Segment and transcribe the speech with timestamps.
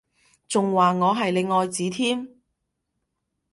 [0.47, 2.27] 仲話我係你愛子添？